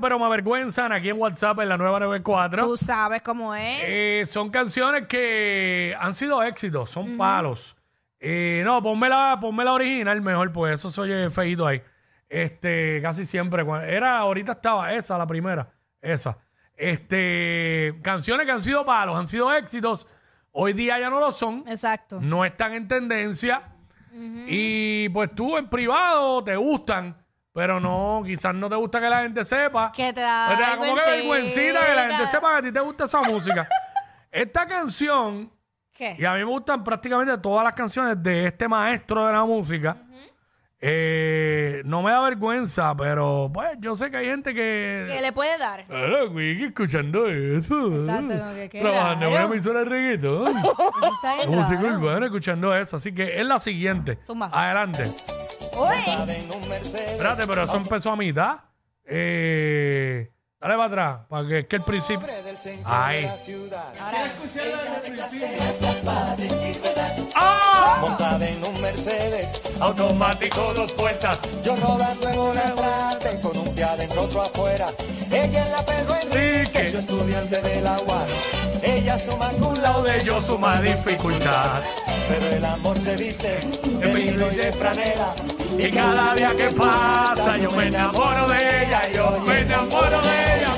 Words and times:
pero 0.00 0.16
me 0.18 0.24
avergüenzan 0.26 0.92
aquí 0.92 1.08
en 1.08 1.18
WhatsApp 1.20 1.58
en 1.60 1.68
la 1.70 1.76
nueva 1.76 1.98
94. 1.98 2.62
Tú 2.64 2.76
sabes 2.76 3.20
cómo 3.22 3.52
es. 3.54 3.80
Eh, 3.84 4.22
son 4.26 4.48
canciones 4.50 5.08
que 5.08 5.94
han 5.98 6.14
sido 6.14 6.40
éxitos, 6.42 6.88
son 6.90 7.16
palos. 7.16 7.76
Eh, 8.20 8.62
no, 8.64 8.80
ponme 8.80 9.08
la, 9.08 9.38
ponme 9.40 9.64
la 9.64 9.72
original 9.72 10.20
mejor, 10.20 10.52
pues 10.52 10.74
eso 10.78 10.90
se 10.92 11.00
oye 11.00 11.30
feíto 11.30 11.66
ahí. 11.66 11.82
Este, 12.28 13.00
casi 13.02 13.26
siempre. 13.26 13.64
cua- 13.64 13.82
Era, 13.82 14.18
ahorita 14.18 14.52
estaba 14.52 14.92
esa, 14.94 15.18
la 15.18 15.26
primera. 15.26 15.68
Esa. 16.00 16.38
Este, 16.76 17.98
canciones 18.02 18.46
que 18.46 18.52
han 18.52 18.60
sido 18.60 18.86
palos, 18.86 19.18
han 19.18 19.26
sido 19.26 19.52
éxitos. 19.52 20.06
Hoy 20.52 20.74
día 20.74 21.00
ya 21.00 21.10
no 21.10 21.18
lo 21.18 21.32
son. 21.32 21.64
Exacto. 21.66 22.20
No 22.20 22.44
están 22.44 22.72
en 22.74 22.86
tendencia. 22.86 23.62
Y 24.46 25.08
pues 25.10 25.32
tú 25.34 25.56
en 25.58 25.68
privado 25.68 26.42
te 26.42 26.56
gustan, 26.56 27.16
pero 27.58 27.80
no, 27.80 28.22
quizás 28.24 28.54
no 28.54 28.68
te 28.68 28.76
gusta 28.76 29.00
que 29.00 29.08
la 29.08 29.22
gente 29.22 29.42
sepa. 29.42 29.90
Que 29.90 30.12
te 30.12 30.20
da 30.20 30.54
te 30.54 30.62
da 30.62 30.76
como 30.76 30.94
que 30.94 31.10
vergüencita. 31.10 31.86
que 31.86 31.94
la 31.96 32.08
gente 32.08 32.26
sepa 32.28 32.52
que 32.52 32.56
a 32.58 32.62
ti 32.62 32.72
te 32.72 32.78
gusta 32.78 33.02
esa 33.02 33.20
música. 33.22 33.68
Esta 34.30 34.64
canción, 34.64 35.50
¿Qué? 35.92 36.14
y 36.16 36.24
a 36.24 36.34
mí 36.34 36.38
me 36.38 36.44
gustan 36.44 36.84
prácticamente 36.84 37.36
todas 37.38 37.64
las 37.64 37.72
canciones 37.72 38.22
de 38.22 38.46
este 38.46 38.68
maestro 38.68 39.26
de 39.26 39.32
la 39.32 39.44
música. 39.44 39.96
Eh, 40.80 41.82
no 41.84 42.00
me 42.00 42.12
da 42.12 42.20
vergüenza, 42.20 42.96
pero 42.96 43.50
pues 43.52 43.70
yo 43.80 43.96
sé 43.96 44.08
que 44.08 44.18
hay 44.18 44.26
gente 44.26 44.54
que. 44.54 45.06
Que 45.08 45.20
le 45.20 45.32
puede 45.32 45.58
dar. 45.58 45.84
Wiki, 46.30 46.66
escuchando 46.66 47.26
eso. 47.26 47.96
Exacto, 47.96 48.38
como 48.38 48.54
que 48.54 48.68
qué 48.68 48.80
Trabajando 48.82 49.26
en 49.26 49.32
una 49.32 49.42
emisora 49.42 49.78
de 49.80 49.84
reggaetón. 49.84 50.54
Música 51.48 51.82
urbana, 51.82 52.26
escuchando 52.26 52.72
eso. 52.72 52.94
Así 52.98 53.12
que 53.12 53.40
es 53.40 53.44
la 53.44 53.58
siguiente. 53.58 54.16
Zumba. 54.22 54.48
Adelante. 54.52 55.10
Uy, 55.78 56.32
Espérate, 56.72 57.46
pero 57.46 57.62
eso 57.62 57.76
empezó 57.76 58.10
a 58.10 58.16
mitad. 58.16 58.56
Eh, 59.04 60.30
dale 60.60 60.74
para 60.74 60.84
atrás, 60.84 61.20
para 61.28 61.48
que 61.48 61.58
es 61.60 61.66
que 61.66 61.76
el 61.76 61.82
principio. 61.82 62.26
Ahí. 62.84 63.28
¡Ah! 67.34 67.98
Montada 68.00 68.48
en 68.48 68.64
un 68.64 68.80
Mercedes, 68.80 69.60
Automático, 69.80 70.72
dos 70.74 70.92
puertas. 70.92 71.40
yo 71.62 71.76
rodando 71.76 72.28
en 72.28 72.38
una 72.38 72.60
estrada 72.62 73.40
con 73.42 73.56
un 73.56 73.74
pie 73.74 73.84
adentro 73.84 74.22
otro 74.22 74.42
afuera. 74.42 74.86
Ella 75.30 75.66
es 75.66 75.70
la 75.72 75.84
Pedro 75.86 76.14
Enrique. 76.22 76.90
Yo 76.92 76.98
estudiante 76.98 77.60
de 77.62 77.80
la 77.82 77.98
UAS. 78.00 78.30
Ella 78.82 79.18
suma 79.18 79.50
un 79.60 79.82
Lado 79.82 80.02
de 80.02 80.24
yo 80.24 80.40
suma 80.40 80.80
dificultad. 80.80 81.82
pero 82.28 82.46
el 82.56 82.64
amor 82.64 82.98
se 82.98 83.16
viste 83.16 83.60
de 83.60 84.14
vino 84.14 84.46
y 84.50 84.56
de 84.56 84.72
franela. 84.72 85.34
Y 85.76 85.90
cada 85.90 86.34
día 86.34 86.54
que 86.56 86.70
pasa 86.70 87.56
yo 87.58 87.70
me 87.72 87.86
enamoro 87.88 88.46
de 88.48 88.84
ella, 88.86 89.02
yo 89.12 89.38
me 89.46 89.60
enamoro 89.60 90.20
de 90.22 90.56
ella, 90.56 90.70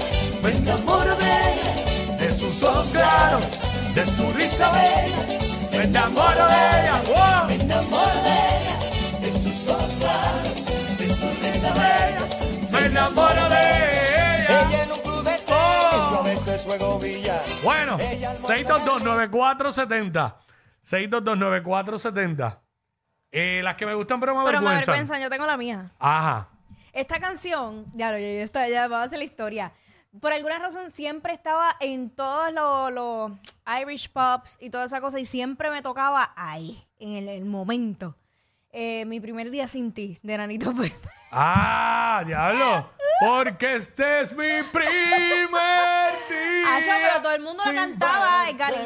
me 0.42 0.50
enamoro 0.50 1.14
de 1.16 1.26
ella, 1.26 1.74
de 2.18 2.30
sus 2.30 2.62
ojos 2.62 2.90
claros, 2.92 3.44
de 3.94 4.04
su 4.06 4.30
risa 4.32 4.70
bella, 4.72 5.26
me 5.72 5.84
enamoro 5.84 6.46
de 6.46 6.54
ella, 6.54 7.02
wow. 7.06 7.44
me 7.46 7.54
enamoro 7.54 8.22
de 8.22 8.30
ella, 8.30 8.78
de 9.20 9.32
sus 9.32 9.68
ojos 9.68 9.96
claros, 9.98 10.66
de 10.98 11.08
su 11.08 11.26
risa 11.42 11.72
bella, 11.72 12.20
me 12.72 12.84
enamoro 12.86 13.48
de 13.48 13.56
ella. 13.56 14.60
Ella 14.68 14.82
en 14.82 14.90
un 14.92 14.98
club 14.98 15.22
de 15.24 15.30
tenis, 15.30 15.44
Oh. 15.52 16.18
a 16.18 16.22
veces 16.24 16.62
juego 16.62 16.98
billar. 16.98 17.44
Bueno, 17.62 17.96
6229470, 17.98 20.34
6229470. 20.84 22.58
Eh, 23.32 23.60
las 23.62 23.76
que 23.76 23.86
me 23.86 23.94
gustan 23.94 24.18
pero 24.20 24.34
me 24.34 24.44
pero 24.44 24.60
me 24.60 24.68
avergüenzan. 24.70 24.92
avergüenzan, 24.94 25.22
yo 25.22 25.30
tengo 25.30 25.46
la 25.46 25.56
mía. 25.56 25.90
Ajá. 25.98 26.48
Esta 26.92 27.20
canción, 27.20 27.86
ya, 27.92 28.10
ya, 28.12 28.18
ya, 28.18 28.42
está, 28.42 28.68
ya 28.68 28.88
vamos 28.88 29.04
a 29.04 29.06
hacer 29.06 29.18
la 29.18 29.24
historia. 29.24 29.72
Por 30.20 30.32
alguna 30.32 30.58
razón 30.58 30.90
siempre 30.90 31.32
estaba 31.32 31.76
en 31.78 32.10
todos 32.10 32.52
los 32.52 32.92
los 32.92 33.30
Irish 33.80 34.10
Pops 34.10 34.58
y 34.60 34.70
toda 34.70 34.86
esa 34.86 35.00
cosa 35.00 35.20
y 35.20 35.24
siempre 35.24 35.70
me 35.70 35.82
tocaba 35.82 36.32
ahí, 36.36 36.84
en 36.98 37.12
el, 37.14 37.28
el 37.28 37.44
momento. 37.44 38.16
Eh, 38.72 39.04
mi 39.04 39.20
primer 39.20 39.50
día 39.50 39.68
sin 39.68 39.92
ti, 39.92 40.18
de 40.22 40.36
Nanito 40.36 40.74
Pérez. 40.74 40.94
Ah, 41.30 42.22
diablo. 42.26 42.90
Porque 43.20 43.76
este 43.76 44.22
es 44.22 44.32
mi 44.32 44.62
primer 44.72 44.88
día. 46.28 46.64
Ah, 46.66 46.80
yo, 46.80 46.92
pero 47.02 47.22
todo 47.22 47.32
el 47.34 47.42
mundo 47.42 47.62
la 47.64 47.70
sin 47.70 47.76
cantaba, 47.76 48.48
el 48.48 48.56
verte. 48.56 48.80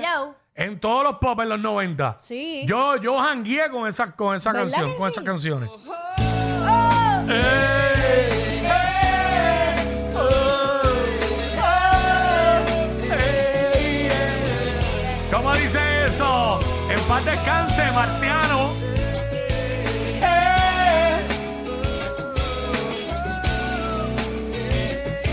En 0.57 0.79
todos 0.79 1.03
los 1.03 1.17
pop 1.19 1.41
en 1.41 1.49
los 1.49 1.59
90. 1.59 2.17
Sí. 2.21 2.63
Yo, 2.67 2.97
yo 2.99 3.19
jangueé 3.19 3.69
con 3.71 3.89
esa, 3.89 4.13
con 4.13 4.37
esa 4.37 4.53
¿Verdad 4.53 4.71
canción, 4.71 4.93
que 4.93 4.97
con 4.99 5.07
sí? 5.07 5.13
esas 5.13 5.25
canciones. 5.25 5.69
Oh. 5.69 5.81
Ey, 7.29 7.35
ey, 8.61 8.67
oh, 10.15 10.21
oh, 11.59 11.73
ey, 13.03 14.07
ey. 14.07 14.11
¿Cómo 15.33 15.53
dice 15.55 16.05
eso? 16.07 16.61
En 16.89 17.01
paz 17.09 17.25
descanse, 17.25 17.83
marciano. 17.93 18.75
Ey. 20.21 21.25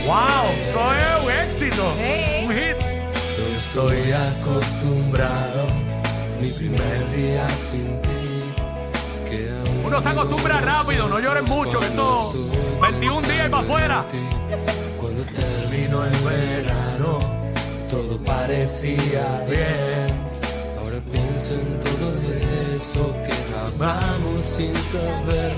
¡Wow! 0.07 0.45
Eso 0.67 0.93
es 0.95 1.23
un 1.23 1.31
éxito. 1.31 1.85
Un 2.43 2.49
hit. 2.55 2.81
Estoy 3.73 4.11
acostumbrado, 4.11 5.65
mi 6.41 6.49
primer 6.49 7.15
día 7.15 7.47
sin 7.51 7.85
ti. 8.01 8.53
Uno 9.85 10.01
se 10.01 10.09
acostumbra 10.09 10.59
rápido, 10.59 11.07
no 11.07 11.21
llores 11.21 11.43
mucho, 11.43 11.79
que 11.79 11.85
eso 11.85 12.33
21 12.81 13.21
días 13.21 13.47
y 13.47 13.49
para 13.49 13.63
afuera. 13.63 14.05
Cuando 14.99 15.23
terminó 15.23 16.03
el 16.03 16.17
verano, 16.17 17.19
todo 17.89 18.17
parecía 18.25 19.41
bien. 19.47 20.19
Ahora 20.77 20.99
pienso 21.09 21.53
en 21.53 21.79
todo 21.79 22.11
eso 22.75 23.15
que 23.23 23.33
amamos 23.55 24.41
sin 24.47 24.75
saber. 24.75 25.51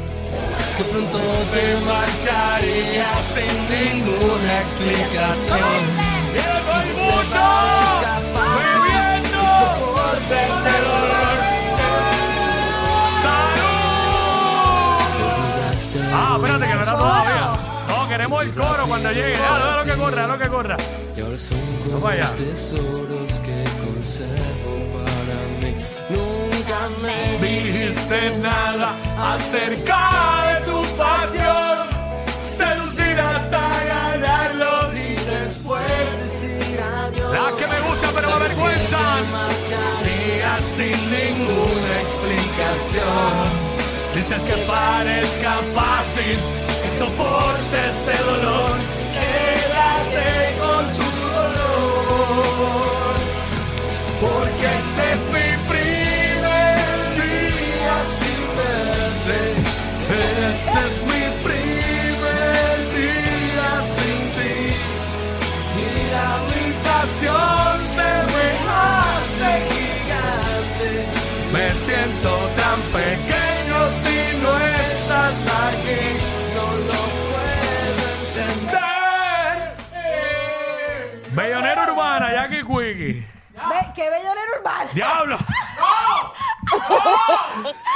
Que 0.78 0.84
pronto 0.84 1.18
te 1.52 1.66
marcharías 1.88 3.24
sin 3.24 3.58
ninguna 3.74 4.60
explicación. 4.60 6.13
Ah, 16.16 16.36
espérate, 16.36 16.68
que 16.68 16.74
no 16.76 16.82
era 16.82 16.92
todavía. 16.92 17.54
No, 17.88 18.08
queremos 18.08 18.44
el 18.44 18.54
coro 18.54 18.84
cuando 18.88 19.12
llegue. 19.12 19.30
Déjalo, 19.30 19.66
déjalo 19.66 19.84
que 19.84 19.96
corra, 19.98 20.16
déjalo 20.22 20.38
que 20.40 20.50
corra. 20.50 20.78
Vamos 21.92 22.12
allá. 22.12 22.32
tesoros 22.38 23.40
que 23.40 23.64
conservo 23.84 24.74
para 24.94 25.38
mí. 25.62 25.76
Nunca 26.10 26.80
me 27.02 27.48
Dijiste 27.48 28.38
nada 28.38 28.96
acerca 29.18 30.60
de 30.60 30.66
tu 30.66 30.84
pasión. 30.98 31.63
Sin 40.76 40.92
ninguna 40.92 41.92
explicación. 42.02 43.46
Dices 44.16 44.40
que 44.40 44.56
parezca 44.66 45.54
fácil 45.76 46.38
y 46.86 47.00
soporte 47.00 47.78
este 47.90 48.24
dolor. 48.24 48.74
Con 49.14 50.43
siento 71.86 72.32
tan 72.56 72.80
pequeño 72.94 73.78
si 74.02 74.18
no 74.42 74.52
estás 74.58 75.48
aquí. 75.68 76.02
No 76.56 76.66
lo 76.90 77.02
puedo 77.30 78.06
entender. 78.28 79.56
Bellonera 81.32 81.82
Urbana, 81.92 82.28
Jackie 82.32 82.64
Quickie. 82.64 83.16
Ve, 83.54 83.80
¡Qué 83.94 84.10
bellonera 84.10 84.52
urbana! 84.60 84.90
¡Diablo! 84.94 85.38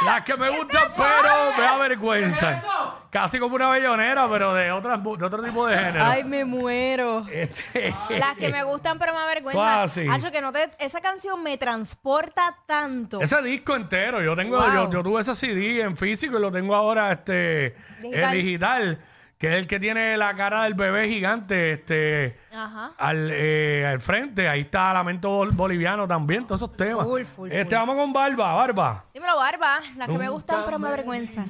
Las 0.05 0.21
que 0.23 0.35
me 0.37 0.49
gustan, 0.49 0.93
pero 0.95 1.51
me 1.57 1.63
da 1.63 1.77
vergüenza. 1.77 2.61
Casi 3.09 3.39
como 3.39 3.55
una 3.55 3.69
bellonera, 3.69 4.27
pero 4.29 4.53
de, 4.53 4.71
otras, 4.71 5.01
de 5.03 5.09
otro 5.25 5.41
tipo 5.43 5.65
de 5.67 5.77
género. 5.77 6.03
Ay, 6.05 6.23
me 6.23 6.43
muero. 6.45 7.25
Este- 7.31 7.93
Las 8.19 8.35
que 8.37 8.49
me 8.49 8.63
gustan 8.63 8.99
pero 8.99 9.13
me 9.13 9.19
avergüenzan. 9.19 9.63
Fácil. 9.87 10.11
Hacho, 10.11 10.31
que 10.31 10.41
no 10.41 10.51
te, 10.51 10.69
esa 10.79 10.99
canción 11.01 11.41
me 11.41 11.57
transporta 11.57 12.55
tanto. 12.65 13.21
Ese 13.21 13.41
disco 13.41 13.75
entero, 13.75 14.21
yo 14.21 14.35
tengo, 14.35 14.57
Wow. 14.57 14.73
yo, 14.73 14.91
yo 14.91 15.03
tuve 15.03 15.21
ese 15.21 15.35
CD 15.35 15.81
en 15.81 15.95
físico 15.97 16.37
y 16.37 16.41
lo 16.41 16.51
tengo 16.51 16.75
ahora 16.75 17.11
este 17.11 17.75
Digital. 18.01 18.23
en 18.23 18.31
digital. 18.43 18.99
que 19.37 19.49
es 19.49 19.53
el 19.53 19.67
que 19.67 19.79
tiene 19.79 20.17
la 20.17 20.35
cara 20.35 20.63
del 20.63 20.73
bebé 20.73 21.07
gigante, 21.07 21.73
este, 21.73 22.39
Ajá. 22.51 22.93
al, 22.97 23.29
eh, 23.31 23.85
al 23.85 23.99
frente. 24.01 24.49
Ahí 24.49 24.61
está 24.61 24.91
Lamento 24.93 25.29
Bol- 25.29 25.51
Boliviano 25.55 26.07
también, 26.07 26.45
todos 26.47 26.59
esos 26.63 26.75
temas. 26.75 27.05
Full, 27.05 27.21
full, 27.23 27.51
este, 27.51 27.65
full. 27.65 27.73
vamos 27.75 27.95
con 27.97 28.11
Barba, 28.13 28.53
Barba. 28.55 29.05
Dímelo, 29.13 29.37
Barba. 29.37 29.79
Las 29.95 30.09
que 30.09 30.17
me 30.17 30.27
gustan, 30.29 30.63
pero 30.65 30.79
me 30.79 30.87
avergüenzan. 30.87 31.45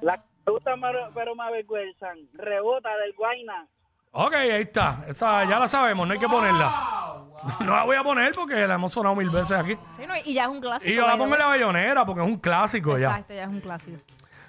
La 0.00 0.16
que 0.16 0.24
me 0.46 0.52
gusta 0.52 0.72
pero, 1.14 1.34
me 1.34 1.42
avergüenzan. 1.44 2.18
Rebota 2.34 2.90
del 2.98 3.12
Guayna. 3.14 3.66
Ok, 4.12 4.34
ahí 4.34 4.62
está. 4.62 5.04
Esa 5.08 5.44
ya 5.44 5.58
la 5.58 5.66
sabemos, 5.68 6.06
no 6.06 6.12
hay 6.12 6.20
que 6.20 6.28
ponerla. 6.28 7.18
No 7.66 7.74
la 7.74 7.82
voy 7.82 7.96
a 7.96 8.04
poner 8.04 8.32
porque 8.36 8.68
la 8.68 8.74
hemos 8.74 8.92
sonado 8.92 9.16
mil 9.16 9.28
veces 9.28 9.50
aquí. 9.50 9.76
Sí, 9.96 10.06
no, 10.06 10.14
y 10.24 10.32
ya 10.32 10.44
es 10.44 10.48
un 10.48 10.60
clásico. 10.60 10.92
Y 10.92 10.94
yo 10.94 11.04
la 11.04 11.16
pongo 11.16 11.34
en 11.34 11.40
la 11.40 11.46
bayonera 11.46 12.06
porque 12.06 12.20
es 12.20 12.26
un 12.28 12.36
clásico 12.36 12.96
ya. 12.96 13.08
Exacto, 13.08 13.34
ya 13.34 13.42
es 13.42 13.48
un 13.50 13.60
clásico. 13.60 13.96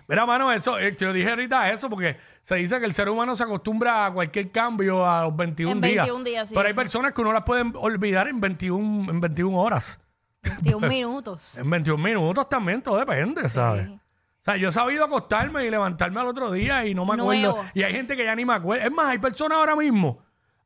Mira, 0.07 0.27
mano, 0.27 0.51
eso, 0.51 0.77
eh, 0.77 0.91
te 0.91 1.05
lo 1.05 1.13
dije 1.13 1.29
ahorita 1.29 1.71
eso 1.71 1.89
porque 1.89 2.17
se 2.43 2.55
dice 2.55 2.79
que 2.79 2.85
el 2.85 2.93
ser 2.93 3.09
humano 3.09 3.35
se 3.35 3.43
acostumbra 3.43 4.05
a 4.05 4.13
cualquier 4.13 4.51
cambio 4.51 5.09
a 5.09 5.23
los 5.23 5.35
21 5.35 5.71
En 5.71 5.81
días. 5.81 6.05
21 6.05 6.23
días, 6.23 6.49
sí, 6.49 6.55
Pero 6.55 6.67
hay 6.67 6.75
personas 6.75 7.13
que 7.13 7.21
uno 7.21 7.33
las 7.33 7.43
puede 7.43 7.63
olvidar 7.75 8.27
en 8.27 8.39
21, 8.39 9.11
en 9.11 9.19
21 9.19 9.57
horas. 9.57 9.99
21 10.43 10.87
minutos. 10.87 11.57
En 11.57 11.69
21 11.69 12.03
minutos 12.03 12.47
también, 12.49 12.81
todo 12.81 12.97
depende, 12.97 13.47
¿sabes? 13.49 13.89
O 14.43 14.45
sea, 14.45 14.57
yo 14.57 14.69
he 14.69 14.71
sabido 14.73 15.05
acostarme 15.05 15.65
y 15.65 15.69
levantarme 15.69 16.19
al 16.19 16.27
otro 16.27 16.51
día 16.51 16.85
y 16.85 16.93
no 16.93 17.05
me 17.05 17.13
acuerdo. 17.13 17.41
Nuevo. 17.53 17.65
Y 17.73 17.83
hay 17.83 17.93
gente 17.93 18.17
que 18.17 18.25
ya 18.25 18.35
ni 18.35 18.43
me 18.43 18.53
acuerda. 18.53 18.85
Es 18.85 18.91
más, 18.91 19.05
hay 19.07 19.17
personas 19.17 19.57
ahora 19.57 19.75
mismo, 19.75 20.19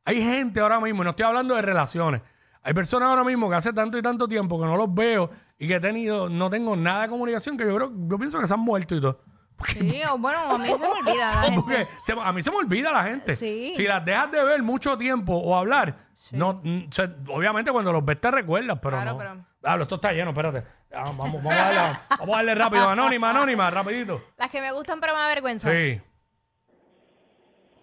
hay 0.04 0.20
gente 0.20 0.58
ahora 0.58 0.80
mismo, 0.80 1.02
y 1.02 1.04
no 1.04 1.10
estoy 1.10 1.26
hablando 1.26 1.54
de 1.54 1.62
relaciones, 1.62 2.22
hay 2.62 2.74
personas 2.74 3.08
ahora 3.08 3.22
mismo 3.22 3.48
que 3.48 3.54
hace 3.54 3.72
tanto 3.72 3.96
y 3.96 4.02
tanto 4.02 4.26
tiempo 4.26 4.58
que 4.60 4.66
no 4.66 4.76
los 4.76 4.92
veo 4.92 5.30
y 5.60 5.68
que 5.68 5.76
he 5.76 5.80
tenido, 5.80 6.28
no 6.28 6.50
tengo 6.50 6.74
nada 6.74 7.02
de 7.02 7.08
comunicación, 7.08 7.56
que 7.56 7.64
yo 7.64 7.76
creo, 7.76 7.92
yo 7.94 8.18
pienso 8.18 8.40
que 8.40 8.48
se 8.48 8.54
han 8.54 8.60
muerto 8.60 8.96
y 8.96 9.00
todo. 9.00 9.20
Sí, 9.68 10.02
o 10.12 10.18
bueno, 10.18 10.38
a 10.50 10.58
mí 10.58 10.68
se 10.68 10.78
me 10.78 10.88
olvida 10.88 11.26
la 11.26 11.52
Porque 11.54 11.76
gente. 11.76 11.88
se- 12.02 12.12
a 12.20 12.32
mí 12.32 12.42
se 12.42 12.50
me 12.50 12.56
olvida 12.58 12.92
la 12.92 13.04
gente. 13.04 13.36
Sí. 13.36 13.72
Si 13.76 13.84
las 13.84 14.04
dejas 14.04 14.30
de 14.32 14.42
ver 14.44 14.62
mucho 14.62 14.98
tiempo 14.98 15.34
o 15.36 15.56
hablar, 15.56 15.96
no, 16.32 16.60
mm, 16.64 16.84
obviamente 17.30 17.70
cuando 17.72 17.92
los 17.92 18.04
ves 18.04 18.20
te 18.20 18.30
recuerdas, 18.30 18.78
pero 18.82 18.96
Claro, 18.96 19.12
no. 19.12 19.18
pero- 19.18 19.36
Hablo, 19.64 19.82
esto 19.82 19.96
está 19.96 20.12
lleno, 20.12 20.30
espérate. 20.30 20.64
Ah, 20.90 21.04
Vamos, 21.04 21.32
vamos, 21.34 21.46
a 21.46 21.54
darle, 21.54 21.98
vamos 22.08 22.28
a 22.28 22.36
darle 22.36 22.54
rápido. 22.54 22.88
Anónima, 22.88 23.30
anónima, 23.30 23.70
rapidito. 23.70 24.22
Las 24.36 24.50
que 24.50 24.60
me 24.60 24.72
gustan, 24.72 25.00
pero 25.00 25.14
me 25.14 25.20
avergüenzan. 25.20 25.72
Sí. 25.72 26.00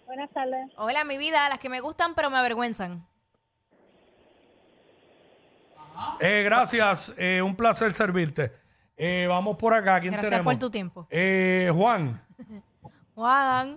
Buenas 0.07 0.29
tardes. 0.31 0.71
Hola, 0.77 1.03
mi 1.03 1.17
vida. 1.17 1.47
Las 1.49 1.59
que 1.59 1.69
me 1.69 1.81
gustan, 1.81 2.15
pero 2.15 2.29
me 2.29 2.37
avergüenzan. 2.37 3.05
Eh, 6.19 6.41
gracias, 6.43 7.13
eh, 7.17 7.41
un 7.41 7.55
placer 7.55 7.93
servirte. 7.93 8.51
Eh, 8.97 9.25
vamos 9.29 9.57
por 9.57 9.73
acá. 9.73 9.99
¿Quién 9.99 10.13
Gracias 10.13 10.31
tenemos? 10.31 10.53
por 10.53 10.59
tu 10.59 10.69
tiempo. 10.69 11.07
Eh, 11.09 11.71
Juan. 11.73 12.21
Juan. 13.15 13.75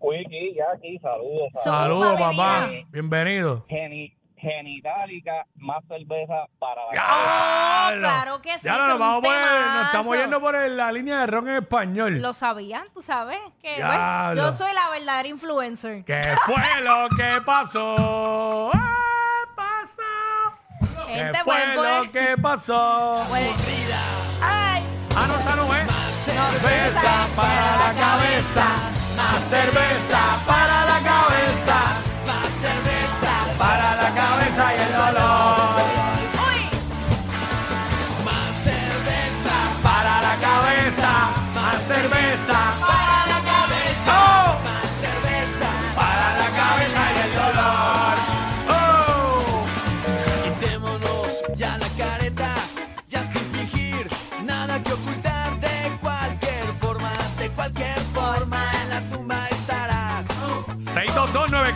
Wiki, 0.00 0.54
ya 0.54 0.64
aquí, 0.74 0.98
saludos. 0.98 1.48
Saludos, 1.62 2.12
mi 2.12 2.18
papá. 2.18 2.68
Bienvenido. 2.90 3.64
Geni, 3.68 4.14
genitálica, 4.44 5.46
más 5.56 5.82
cerveza 5.88 6.46
para 6.58 6.82
la 6.86 6.92
¡Ya! 6.94 7.98
claro 7.98 8.40
que 8.42 8.52
sí, 8.58 8.64
Ya 8.64 8.74
es 8.74 8.78
nos, 8.80 8.98
vamos 8.98 9.16
un 9.16 9.22
por 9.24 9.34
el- 9.34 9.40
nos 9.40 9.50
temazo. 9.50 9.84
estamos 9.86 10.16
yendo 10.16 10.40
por 10.40 10.56
el- 10.56 10.76
la 10.76 10.92
línea 10.92 11.20
de 11.20 11.26
rock 11.26 11.46
en 11.48 11.56
español. 11.56 12.18
Lo 12.22 12.32
sabían, 12.32 12.86
tú 12.94 13.02
sabes. 13.02 13.38
Que, 13.60 13.76
Diablo. 13.76 13.96
bueno, 13.96 14.34
yo 14.46 14.52
soy 14.52 14.72
la 14.74 14.88
verdadera 14.90 15.28
influencer. 15.28 16.04
¿Qué 16.04 16.22
fue 16.46 16.80
lo 16.82 17.08
que 17.16 17.40
pasó? 17.44 18.70
¿Qué 18.72 18.78
pasó? 19.56 21.06
¿Qué 21.06 21.14
Gente, 21.14 21.38
fue 21.38 21.44
pueden 21.44 21.74
lo 21.74 21.82
poner- 21.82 22.10
que 22.10 22.36
pasó? 22.40 23.24
Pueden- 23.28 23.52
Ay, 24.42 24.82
Ah, 25.16 25.26
no, 25.28 25.34
esa 25.36 25.56
no 25.56 25.74
es. 25.74 25.94
cerveza 26.24 27.26
para 27.36 27.76
la 27.76 28.00
cabeza, 28.00 28.64
más 29.16 29.44
cerveza 29.48 30.20
para 30.46 30.83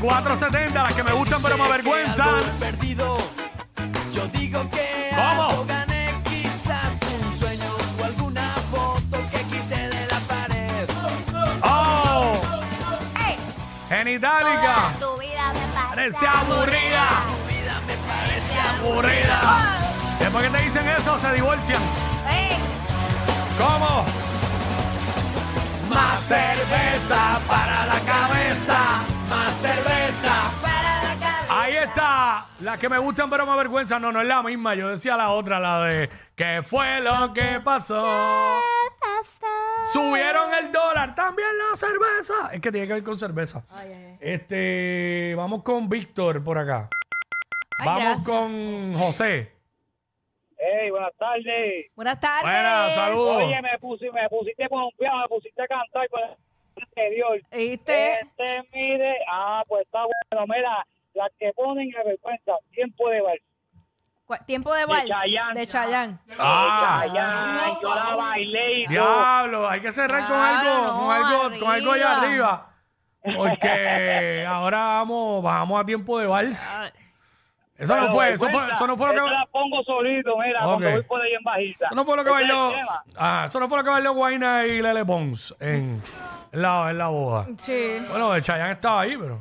6229470, 0.00 0.72
las 0.74 0.94
que 0.94 1.02
me 1.02 1.12
gustan 1.12 1.42
pero 1.42 1.58
me 1.58 1.64
avergüenzan. 1.64 2.36
perdido, 2.60 3.18
yo 4.12 4.28
digo 4.28 4.68
que 4.70 5.10
¿Cómo? 5.10 5.48
algo 5.48 5.64
gané, 5.66 6.14
quizás 6.24 7.00
un 7.02 7.38
sueño 7.38 7.70
o 8.00 8.04
alguna 8.04 8.54
foto 8.70 9.18
que 9.30 9.38
quité 9.44 9.88
de 9.88 10.06
la 10.06 10.20
pared. 10.20 10.88
Oh, 11.62 12.32
genitálica. 13.88 14.92
tu 15.00 15.18
vida 15.18 15.52
me 15.52 15.88
Parece 15.88 16.26
aburrida. 16.26 17.08
Tu 17.26 17.54
vida 17.54 17.80
me 17.86 17.96
parece 18.06 18.58
Aburrida. 18.60 19.40
Después 20.20 20.44
que 20.44 20.58
te 20.58 20.64
dicen 20.64 20.88
eso, 20.88 21.18
se 21.18 21.32
divorcian. 21.32 21.82
¿Cómo? 23.58 24.04
Más 25.90 26.20
cerveza 26.20 27.40
para 27.48 27.86
la 27.86 28.00
cabeza. 28.00 28.78
Cerveza. 29.60 30.50
para 30.62 31.02
la 31.02 31.20
cabeza. 31.20 31.62
Ahí 31.62 31.76
está. 31.76 32.46
Las 32.60 32.78
que 32.78 32.88
me 32.88 32.98
gustan 32.98 33.28
pero 33.28 33.44
me 33.44 33.52
avergüenzan. 33.52 34.00
No, 34.00 34.12
no 34.12 34.20
es 34.20 34.26
la 34.26 34.42
misma. 34.42 34.74
Yo 34.74 34.88
decía 34.88 35.16
la 35.16 35.30
otra, 35.30 35.58
la 35.58 35.82
de 35.82 36.08
¿Qué 36.38 36.62
fue 36.62 37.00
lo 37.00 37.32
que 37.34 37.60
pasó? 37.64 38.60
Subieron 39.92 40.54
el 40.54 40.70
dólar. 40.70 41.16
También 41.16 41.48
la 41.58 41.76
cerveza. 41.76 42.52
Es 42.52 42.60
que 42.60 42.70
tiene 42.70 42.86
que 42.86 42.92
ver 42.92 43.02
con 43.02 43.18
cerveza. 43.18 43.64
Ay, 43.70 43.92
ay, 43.92 44.04
ay. 44.04 44.18
Este, 44.20 45.34
vamos 45.36 45.64
con 45.64 45.88
Víctor 45.88 46.44
por 46.44 46.58
acá. 46.58 46.88
Ay, 47.80 47.86
vamos 47.86 48.04
gracias. 48.04 48.24
con 48.24 48.94
José. 48.98 49.52
Hey, 50.58 50.90
buenas 50.90 51.16
tardes. 51.16 51.86
Buenas 51.96 52.20
tardes. 52.20 52.42
Buenas, 52.42 52.94
saludos. 52.94 53.42
Oye, 53.42 53.62
me, 53.62 53.78
puse, 53.80 54.10
me 54.12 54.28
pusiste 54.28 54.68
pompeado, 54.68 55.18
me 55.22 55.28
pusiste 55.28 55.62
a 55.62 55.66
cantar 55.66 56.08
con 56.08 56.20
el 56.20 56.36
anterior. 56.82 57.40
¿Viste? 57.52 58.20
Este 58.20 58.68
mide, 58.72 59.16
ah, 59.30 59.62
pues 59.68 59.84
está 59.84 60.00
bueno. 60.04 60.46
Mira, 60.54 60.86
las 61.14 61.30
que 61.38 61.52
ponen 61.54 61.90
a 61.96 62.02
vergüenza, 62.04 62.52
tiempo 62.72 63.08
de 63.10 63.20
vals. 63.22 63.42
Tiempo 64.46 64.74
de 64.74 64.84
vals. 64.84 65.10
De 65.54 65.66
Chayán. 65.66 66.20
Ah, 66.38 67.00
Allá, 67.00 67.78
yo 67.80 67.94
la 67.94 68.14
bailé 68.14 68.80
y 68.80 68.84
todo. 68.84 68.92
diablo, 68.92 69.68
hay 69.68 69.80
que 69.80 69.90
cerrar 69.90 70.26
con 70.28 70.36
algo, 70.38 70.86
no, 70.86 70.98
con 70.98 71.10
algo, 71.16 71.60
con 71.60 71.70
algo 71.74 71.92
allá 71.92 72.16
arriba. 72.20 72.72
arriba. 73.24 73.36
Porque 73.36 74.44
ahora 74.46 74.78
vamos, 74.78 75.42
vamos 75.42 75.80
a 75.80 75.84
tiempo 75.84 76.18
de 76.18 76.26
vals. 76.26 76.92
Eso 77.78 77.94
no 77.94 78.10
fue, 78.10 78.32
eso 78.32 78.48
fue, 78.48 78.60
eso 78.72 78.86
no 78.88 78.96
fue 78.96 79.14
lo 79.14 79.24
que 79.24 79.30
la 79.30 79.46
pongo 79.52 79.84
solito, 79.84 80.36
mira, 80.36 80.66
Ok. 80.66 80.80
cuando 80.80 80.90
voy 80.90 81.02
por 81.04 81.22
ahí 81.22 81.32
en 81.34 81.44
bajita. 81.44 81.86
eso 81.86 81.94
no 81.94 82.04
fue 82.04 82.16
lo 82.16 82.24
que 82.24 82.30
bailó. 82.30 82.72
Ah, 83.16 83.44
eso 83.46 83.60
no 83.60 83.68
fue 83.68 83.78
lo 83.78 83.84
que 83.84 83.90
bailó 83.90 84.14
Guayna 84.14 84.66
y 84.66 84.82
Lele 84.82 85.04
Pons 85.04 85.54
en, 85.60 86.02
en 86.52 86.62
la, 86.62 86.90
en 86.90 86.98
la 86.98 87.06
boda. 87.06 87.46
Sí. 87.58 87.98
Bueno, 88.08 88.34
el 88.34 88.42
Chayanne 88.42 88.72
estaba 88.72 89.02
ahí, 89.02 89.16
pero. 89.16 89.40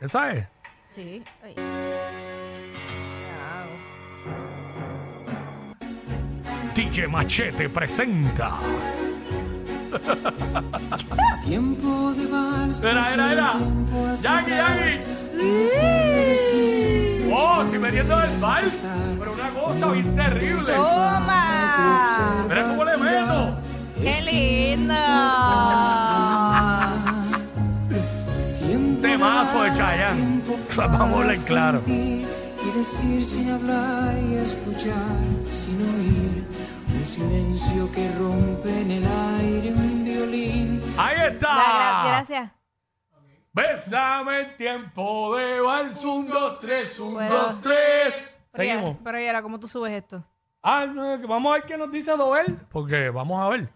¿Esa 0.00 0.32
es? 0.32 0.46
Sí. 0.86 1.24
Ay. 1.42 1.54
DJ 6.74 7.06
Machete 7.08 7.68
presenta. 7.70 8.58
Tiempo 11.44 12.12
de 12.12 12.26
vals. 12.26 12.80
Era, 12.82 13.14
era, 13.14 13.32
era. 13.32 13.52
Jackie, 14.20 14.50
Jackie. 14.50 15.00
Oh, 17.36 17.62
estoy 17.62 17.78
metiendo 17.78 18.22
el 18.22 18.38
vals. 18.38 18.86
Pero 19.18 19.32
una 19.32 19.50
cosa 19.50 19.92
bien 19.92 20.14
terrible. 20.16 20.74
¡Toma! 20.74 22.44
Mira 22.48 22.68
cómo 22.68 22.84
le 22.84 22.96
meto. 22.96 23.56
¡Qué 24.00 24.22
lindo! 24.22 24.94
Temazo 29.00 29.62
de 29.62 29.74
Chayanne. 29.74 30.42
Vamos 30.76 31.00
a 31.00 31.20
hablar 31.20 31.36
claro. 31.46 31.82
Y 31.86 32.26
decir 32.76 33.24
sin 33.24 33.50
hablar 33.50 34.16
y 34.18 34.34
escuchar 34.36 35.18
sin 35.60 35.80
oír. 35.94 36.44
Un 36.96 37.06
silencio 37.06 37.92
que 37.92 38.10
rompe 38.18 38.80
en 38.80 38.90
el 38.90 39.04
aire 39.40 39.72
un 39.72 40.04
violín. 40.04 40.82
Ahí 40.96 41.16
La 41.16 41.26
está. 41.28 42.02
gracias. 42.04 42.50
Bésame 43.54 44.40
en 44.40 44.56
tiempo 44.56 45.36
de 45.36 45.60
vals. 45.60 46.04
Un, 46.04 46.26
dos, 46.28 46.58
tres, 46.58 46.98
un, 46.98 47.14
Bueno. 47.14 47.34
dos, 47.34 47.60
tres. 47.62 48.34
Pero 48.50 48.64
ya- 48.64 48.74
Seguimos. 48.74 48.96
Pero 49.04 49.20
ya, 49.20 49.42
¿cómo 49.42 49.60
tú 49.60 49.68
subes 49.68 49.92
esto? 49.92 50.24
Ah, 50.62 50.86
no, 50.86 51.20
que 51.20 51.26
vamos 51.26 51.52
a 51.52 51.58
ver 51.58 51.64
qué 51.66 51.76
nos 51.76 51.90
dice 51.92 52.16
Doel. 52.16 52.56
Porque 52.70 53.10
vamos 53.10 53.40
a 53.40 53.48
ver. 53.50 53.68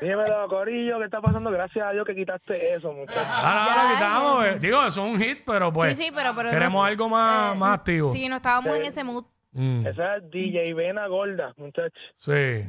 Dímelo, 0.00 0.48
Corillo, 0.48 0.98
¿qué 0.98 1.04
está 1.04 1.20
pasando? 1.20 1.50
Gracias 1.50 1.86
a 1.86 1.90
Dios 1.92 2.06
que 2.06 2.14
quitaste 2.14 2.74
eso, 2.74 2.92
muchachos. 2.92 3.22
Ahora, 3.26 3.64
ahora 3.64 3.74
Ya, 3.74 3.94
quitamos. 3.94 4.44
eh. 4.46 4.58
Digo, 4.58 4.78
eso 4.86 5.06
es 5.06 5.12
un 5.14 5.20
hit, 5.20 5.42
pero 5.44 5.70
pues. 5.70 5.96
sí, 5.96 6.04
sí, 6.04 6.12
pero, 6.14 6.34
pero 6.34 6.48
Queremos 6.50 6.74
no- 6.80 6.84
algo 6.84 7.08
más, 7.08 7.54
eh, 7.54 7.58
más 7.58 7.74
activo. 7.78 8.08
Sí, 8.08 8.28
no 8.28 8.36
estábamos 8.36 8.74
en 8.76 8.84
ese 8.86 9.04
mood. 9.04 9.24
Mm, 9.52 9.86
Esa 9.86 10.16
es 10.16 10.30
DJ 10.30 10.72
Vena 10.74 11.06
Gorda, 11.08 11.52
muchachos. 11.56 11.92
sí. 12.18 12.64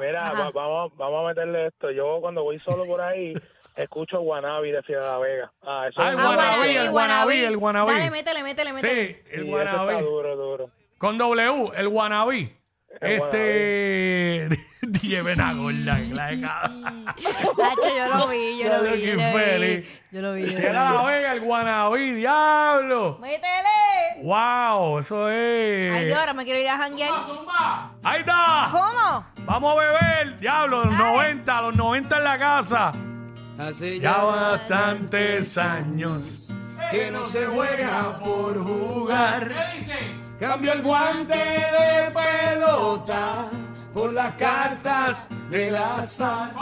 Mira, 0.00 0.32
va- 0.32 0.50
vamos, 0.50 0.96
vamos 0.96 1.24
a 1.24 1.28
meterle 1.28 1.66
esto. 1.66 1.90
Yo 1.90 2.18
cuando 2.20 2.42
voy 2.42 2.58
solo 2.60 2.86
por 2.86 3.00
ahí, 3.02 3.34
escucho 3.76 4.20
Guanabi 4.20 4.70
de 4.70 4.82
Ciudad 4.82 5.02
de 5.02 5.06
la 5.08 5.18
Vega. 5.18 5.52
Ah, 5.62 5.86
eso 5.88 6.00
Ah, 6.00 6.08
es 6.08 6.12
el 6.14 6.18
Ah, 6.20 6.24
Guanabí, 6.26 6.76
el 6.76 6.90
Guanabí, 6.90 7.38
el 7.44 7.56
Guanabí. 7.56 7.92
Dale, 7.92 8.10
métele, 8.10 8.42
métele, 8.42 8.72
métele. 8.72 9.06
Sí, 9.06 9.16
el 9.32 9.42
Sí, 9.44 9.48
eso 9.48 9.60
está 9.60 9.72
Guanabí. 9.82 10.02
duro, 10.04 10.36
duro. 10.36 10.70
Con 10.98 11.18
W, 11.18 11.72
el 11.76 11.88
Guanabí. 11.88 12.56
El 13.00 13.12
Este. 13.22 14.48
DJ 14.82 15.22
Benagorda, 15.22 15.98
la 16.12 16.26
de 16.28 16.40
cada. 16.40 16.68
Nacho, 16.68 17.88
yo 17.96 18.16
lo 18.18 18.28
vi, 18.28 18.58
yo 18.58 18.64
Ya 18.64 18.78
lo 18.78 18.84
lo 18.84 18.90
vi. 18.92 19.00
que 19.02 19.06
Yo 19.06 19.16
lo 19.16 19.22
feliz. 19.32 19.80
vi. 19.80 19.88
Yo 20.12 20.22
lo 20.22 20.32
vi. 20.34 20.40
yo 20.42 20.46
lo 20.50 20.56
Ciudad 20.56 20.90
de 20.90 20.94
la 20.96 21.02
Vega, 21.04 21.32
el 21.32 21.40
Guanabí, 21.40 22.12
diablo. 22.12 23.18
Métele. 23.20 24.22
Wow, 24.22 25.00
eso 25.00 25.28
es. 25.28 25.92
Ay, 25.92 26.04
Dios, 26.06 26.16
ahora 26.18 26.32
me 26.34 26.44
quiero 26.44 26.60
ir 26.60 26.68
a 26.68 26.76
janguear. 26.78 27.10
Ahí 28.04 28.20
está. 28.20 28.68
¿Cómo? 28.70 29.26
Vamos 29.44 29.76
a 29.76 29.80
beber, 29.80 30.38
diablo, 30.38 30.84
los 30.84 30.92
90, 30.96 31.62
los 31.62 31.74
90 31.76 32.16
en 32.18 32.24
la 32.24 32.38
casa. 32.38 32.92
Hace 33.58 34.00
Ya 34.00 34.24
bastantes 34.24 35.56
años 35.58 36.50
que 36.90 37.10
no 37.10 37.24
se 37.24 37.46
juega 37.46 38.18
por 38.18 38.66
jugar. 38.66 39.52
Cambio 40.40 40.72
el 40.72 40.82
guante 40.82 41.38
de 41.38 42.10
pelota 42.10 43.48
por 43.92 44.12
las 44.12 44.32
cartas 44.32 45.28
del 45.50 45.76
azar. 45.76 46.52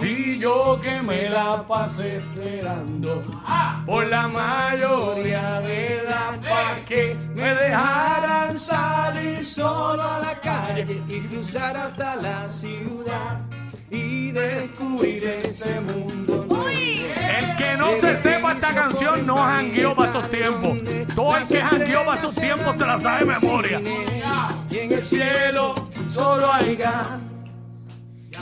Y 0.00 0.40
yo 0.40 0.80
que 0.82 1.00
me 1.02 1.30
la 1.30 1.64
pasé 1.66 2.16
esperando 2.16 3.22
por 3.86 4.08
la 4.08 4.26
mayoría 4.26 5.60
de 5.60 5.98
edad 5.98 6.40
para 6.40 6.82
que 6.84 7.16
me 7.32 7.54
dejaran 7.54 8.58
salir 8.58 9.44
solo 9.44 10.02
a 10.02 10.18
la 10.18 10.40
calle 10.40 11.00
y 11.08 11.20
cruzar 11.20 11.76
hasta 11.76 12.16
la 12.16 12.50
ciudad 12.50 13.38
y 13.90 14.30
descubrir 14.30 15.24
ese 15.24 15.80
mundo 15.80 16.46
nuevo. 16.48 16.68
El 16.68 17.56
que 17.56 17.76
no 17.76 18.00
se 18.00 18.16
sepa 18.22 18.52
esta 18.52 18.74
canción 18.74 19.26
no 19.26 19.36
jangueó 19.36 19.94
para 19.94 20.10
esos 20.10 20.30
tiempos. 20.30 20.78
Todo 21.14 21.36
el 21.36 21.46
que 21.46 21.60
jangueó 21.60 22.04
para 22.04 22.18
esos 22.18 22.34
tiempos 22.34 22.76
se 22.76 22.86
la 22.86 23.00
sabe 23.00 23.18
de 23.18 23.40
memoria. 23.40 23.80
Y 24.70 24.78
en 24.78 24.92
el 24.92 25.02
cielo 25.02 25.74
solo 26.08 26.52
hay 26.52 26.76
gas. 26.76 27.08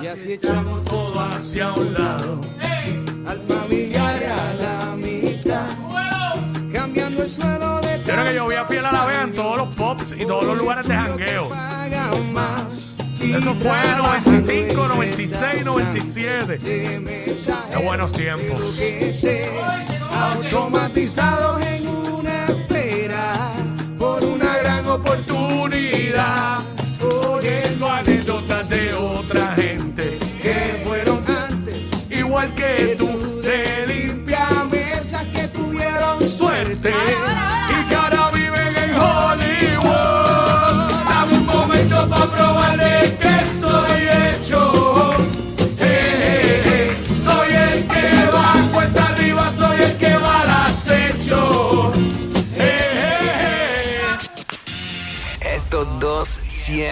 Y 0.01 0.07
así 0.07 0.35
echamos 0.35 0.85
todo 0.85 1.19
hacia 1.19 1.73
un 1.73 1.95
lado. 1.95 2.41
Al 3.27 3.41
familiar 3.41 4.21
y 4.21 4.25
a 4.25 4.55
la 4.55 4.93
amistad. 4.93 5.67
Cambiando 6.73 7.23
el 7.23 7.29
suelo 7.29 7.81
de 7.81 7.99
Yo 7.99 8.13
creo 8.13 8.25
que 8.25 8.35
yo 8.35 8.47
vi 8.47 8.55
a 8.55 8.65
Fiel 8.65 8.85
a 8.85 8.93
la 8.93 9.07
Vega 9.07 9.23
en 9.23 9.35
todos 9.35 9.59
los 9.59 9.69
pops 9.71 10.13
y 10.13 10.27
todos 10.27 10.45
los 10.45 10.59
lugares 10.59 10.87
de 10.87 10.95
jangueo. 10.95 11.49
Eso 13.35 13.55
fue 13.57 13.79
trabajando 13.83 14.53
95, 14.53 14.83
en 14.83 14.89
96, 14.89 15.33
esta 15.33 15.65
97. 15.65 16.59
de 16.59 17.01
mensajes 17.01 17.77
Qué 17.77 17.85
buenos 17.85 18.13
tiempos. 18.13 18.61
automatizados 20.13 21.61
en 21.67 21.87
una 21.87 22.28